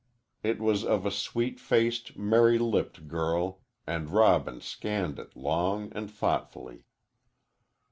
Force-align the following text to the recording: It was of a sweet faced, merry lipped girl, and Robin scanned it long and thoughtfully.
It 0.41 0.59
was 0.59 0.83
of 0.83 1.05
a 1.05 1.11
sweet 1.11 1.59
faced, 1.59 2.17
merry 2.17 2.57
lipped 2.57 3.07
girl, 3.07 3.61
and 3.85 4.09
Robin 4.09 4.59
scanned 4.59 5.19
it 5.19 5.35
long 5.37 5.91
and 5.93 6.09
thoughtfully. 6.09 6.85